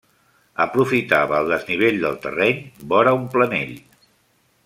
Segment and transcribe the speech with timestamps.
[0.63, 2.65] Aprofitava el desnivell del terreny,
[2.95, 3.77] vora un planell.